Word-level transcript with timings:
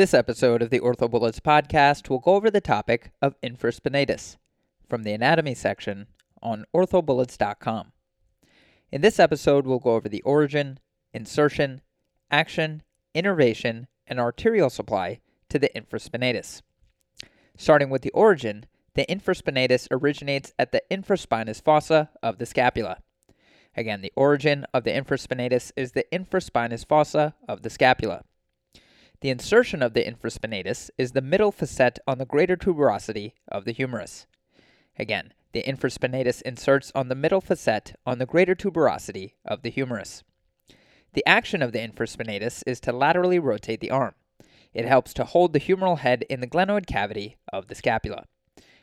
This 0.00 0.14
episode 0.14 0.62
of 0.62 0.70
the 0.70 0.80
OrthoBullets 0.80 1.40
podcast 1.40 2.08
will 2.08 2.20
go 2.20 2.34
over 2.34 2.50
the 2.50 2.62
topic 2.62 3.12
of 3.20 3.38
infraspinatus 3.42 4.38
from 4.88 5.02
the 5.02 5.12
anatomy 5.12 5.54
section 5.54 6.06
on 6.42 6.64
orthobullets.com. 6.74 7.92
In 8.90 9.02
this 9.02 9.20
episode, 9.20 9.66
we'll 9.66 9.78
go 9.78 9.96
over 9.96 10.08
the 10.08 10.22
origin, 10.22 10.78
insertion, 11.12 11.82
action, 12.30 12.82
innervation, 13.12 13.88
and 14.06 14.18
arterial 14.18 14.70
supply 14.70 15.20
to 15.50 15.58
the 15.58 15.70
infraspinatus. 15.76 16.62
Starting 17.58 17.90
with 17.90 18.00
the 18.00 18.12
origin, 18.12 18.64
the 18.94 19.04
infraspinatus 19.04 19.86
originates 19.90 20.54
at 20.58 20.72
the 20.72 20.82
infraspinous 20.90 21.62
fossa 21.62 22.08
of 22.22 22.38
the 22.38 22.46
scapula. 22.46 23.02
Again, 23.76 24.00
the 24.00 24.14
origin 24.16 24.64
of 24.72 24.84
the 24.84 24.92
infraspinatus 24.92 25.72
is 25.76 25.92
the 25.92 26.06
infraspinous 26.10 26.86
fossa 26.86 27.34
of 27.46 27.60
the 27.60 27.68
scapula. 27.68 28.22
The 29.20 29.28
insertion 29.28 29.82
of 29.82 29.92
the 29.92 30.02
infraspinatus 30.02 30.88
is 30.96 31.12
the 31.12 31.20
middle 31.20 31.52
facet 31.52 31.98
on 32.06 32.16
the 32.16 32.24
greater 32.24 32.56
tuberosity 32.56 33.32
of 33.48 33.66
the 33.66 33.72
humerus. 33.72 34.26
Again, 34.98 35.34
the 35.52 35.62
infraspinatus 35.62 36.40
inserts 36.42 36.90
on 36.94 37.08
the 37.08 37.14
middle 37.14 37.42
facet 37.42 37.94
on 38.06 38.18
the 38.18 38.24
greater 38.24 38.54
tuberosity 38.54 39.32
of 39.44 39.60
the 39.60 39.68
humerus. 39.68 40.22
The 41.12 41.26
action 41.26 41.60
of 41.60 41.72
the 41.72 41.80
infraspinatus 41.80 42.62
is 42.66 42.80
to 42.80 42.92
laterally 42.92 43.38
rotate 43.38 43.80
the 43.80 43.90
arm. 43.90 44.14
It 44.72 44.86
helps 44.86 45.12
to 45.14 45.24
hold 45.24 45.52
the 45.52 45.60
humeral 45.60 45.98
head 45.98 46.24
in 46.30 46.40
the 46.40 46.46
glenoid 46.46 46.86
cavity 46.86 47.36
of 47.52 47.66
the 47.66 47.74
scapula. 47.74 48.24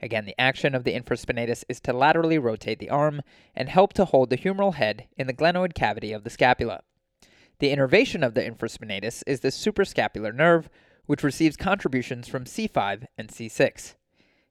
Again, 0.00 0.26
the 0.26 0.40
action 0.40 0.76
of 0.76 0.84
the 0.84 0.94
infraspinatus 0.94 1.64
is 1.68 1.80
to 1.80 1.92
laterally 1.92 2.38
rotate 2.38 2.78
the 2.78 2.90
arm 2.90 3.22
and 3.56 3.68
help 3.68 3.94
to 3.94 4.04
hold 4.04 4.30
the 4.30 4.38
humeral 4.38 4.74
head 4.74 5.08
in 5.16 5.26
the 5.26 5.34
glenoid 5.34 5.74
cavity 5.74 6.12
of 6.12 6.22
the 6.22 6.30
scapula. 6.30 6.82
The 7.60 7.70
innervation 7.70 8.24
of 8.24 8.32
the 8.32 8.40
infraspinatus 8.40 9.22
is 9.26 9.40
the 9.40 9.48
suprascapular 9.48 10.34
nerve, 10.34 10.70
which 11.04 11.22
receives 11.22 11.58
contributions 11.58 12.26
from 12.26 12.44
C5 12.44 13.04
and 13.18 13.28
C6. 13.28 13.96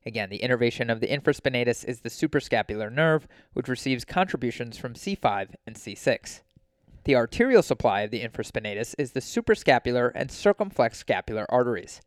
Again, 0.05 0.30
the 0.30 0.43
innervation 0.43 0.91
of 0.91 0.99
the 0.99 1.07
infraspinatus 1.07 1.84
is 1.84 2.01
the 2.01 2.10
suprascapular 2.10 2.91
nerve, 2.91 3.27
which 3.54 3.68
receives 3.68 4.05
contributions 4.05 4.77
from 4.77 4.93
C5 4.93 5.55
and 5.66 5.76
C6. 5.76 6.41
The 7.05 7.16
arterial 7.16 7.63
supply 7.63 8.01
of 8.01 8.12
the 8.12 8.21
infraspinatus 8.21 8.93
is 8.99 9.13
the 9.13 9.21
suprascapular 9.21 10.12
and 10.13 10.29
circumflex 10.29 10.99
scapular 10.99 11.48
arteries. 11.49 12.01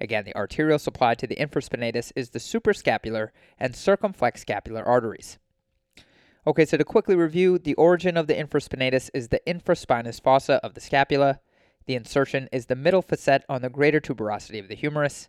Again, 0.00 0.24
the 0.24 0.34
arterial 0.34 0.80
supply 0.80 1.14
to 1.14 1.28
the 1.28 1.36
infraspinatus 1.36 2.10
is 2.16 2.30
the 2.30 2.40
suprascapular 2.40 3.28
and 3.60 3.76
circumflex 3.76 4.40
scapular 4.40 4.82
arteries. 4.82 5.38
Okay, 6.50 6.64
so 6.64 6.76
to 6.76 6.84
quickly 6.84 7.14
review, 7.14 7.60
the 7.60 7.74
origin 7.74 8.16
of 8.16 8.26
the 8.26 8.34
infraspinatus 8.34 9.08
is 9.14 9.28
the 9.28 9.40
infraspinous 9.46 10.20
fossa 10.20 10.54
of 10.64 10.74
the 10.74 10.80
scapula. 10.80 11.38
The 11.86 11.94
insertion 11.94 12.48
is 12.50 12.66
the 12.66 12.74
middle 12.74 13.02
facet 13.02 13.44
on 13.48 13.62
the 13.62 13.70
greater 13.70 14.00
tuberosity 14.00 14.58
of 14.58 14.66
the 14.66 14.74
humerus. 14.74 15.28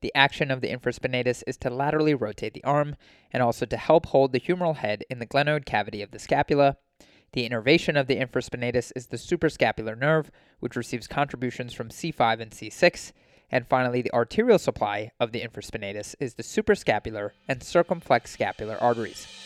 The 0.00 0.12
action 0.16 0.50
of 0.50 0.62
the 0.62 0.76
infraspinatus 0.76 1.44
is 1.46 1.56
to 1.58 1.70
laterally 1.70 2.14
rotate 2.14 2.52
the 2.52 2.64
arm 2.64 2.96
and 3.32 3.44
also 3.44 3.64
to 3.64 3.76
help 3.76 4.06
hold 4.06 4.32
the 4.32 4.40
humeral 4.40 4.74
head 4.74 5.04
in 5.08 5.20
the 5.20 5.26
glenoid 5.26 5.66
cavity 5.66 6.02
of 6.02 6.10
the 6.10 6.18
scapula. 6.18 6.78
The 7.32 7.46
innervation 7.46 7.96
of 7.96 8.08
the 8.08 8.16
infraspinatus 8.16 8.90
is 8.96 9.06
the 9.06 9.18
suprascapular 9.18 9.96
nerve, 9.96 10.32
which 10.58 10.74
receives 10.74 11.06
contributions 11.06 11.74
from 11.74 11.90
C5 11.90 12.40
and 12.40 12.50
C6. 12.50 13.12
And 13.52 13.68
finally, 13.68 14.02
the 14.02 14.12
arterial 14.12 14.58
supply 14.58 15.12
of 15.20 15.30
the 15.30 15.42
infraspinatus 15.42 16.16
is 16.18 16.34
the 16.34 16.42
suprascapular 16.42 17.30
and 17.46 17.62
circumflex 17.62 18.32
scapular 18.32 18.76
arteries. 18.80 19.45